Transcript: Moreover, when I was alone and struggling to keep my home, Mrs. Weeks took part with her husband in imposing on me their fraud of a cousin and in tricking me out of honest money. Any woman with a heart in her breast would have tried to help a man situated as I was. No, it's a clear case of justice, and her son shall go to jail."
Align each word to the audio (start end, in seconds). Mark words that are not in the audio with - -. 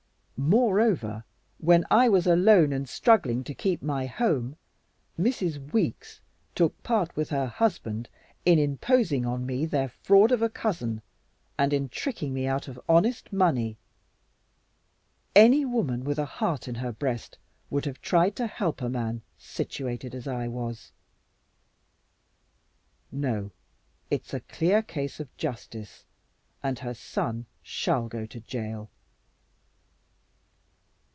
Moreover, 0.43 1.23
when 1.59 1.85
I 1.91 2.09
was 2.09 2.25
alone 2.25 2.73
and 2.73 2.89
struggling 2.89 3.43
to 3.43 3.53
keep 3.53 3.83
my 3.83 4.07
home, 4.07 4.57
Mrs. 5.19 5.71
Weeks 5.71 6.19
took 6.55 6.81
part 6.81 7.15
with 7.15 7.29
her 7.29 7.45
husband 7.45 8.09
in 8.43 8.57
imposing 8.57 9.23
on 9.23 9.45
me 9.45 9.67
their 9.67 9.87
fraud 9.87 10.31
of 10.31 10.41
a 10.41 10.49
cousin 10.49 11.03
and 11.59 11.71
in 11.73 11.89
tricking 11.89 12.33
me 12.33 12.47
out 12.47 12.67
of 12.67 12.81
honest 12.89 13.31
money. 13.31 13.77
Any 15.35 15.63
woman 15.63 16.03
with 16.03 16.17
a 16.17 16.25
heart 16.25 16.67
in 16.67 16.73
her 16.75 16.91
breast 16.91 17.37
would 17.69 17.85
have 17.85 18.01
tried 18.01 18.35
to 18.37 18.47
help 18.47 18.81
a 18.81 18.89
man 18.89 19.21
situated 19.37 20.15
as 20.15 20.27
I 20.27 20.47
was. 20.47 20.91
No, 23.11 23.51
it's 24.09 24.33
a 24.33 24.39
clear 24.39 24.81
case 24.81 25.19
of 25.19 25.37
justice, 25.37 26.03
and 26.63 26.79
her 26.79 26.95
son 26.95 27.45
shall 27.61 28.07
go 28.07 28.25
to 28.25 28.39
jail." 28.39 28.89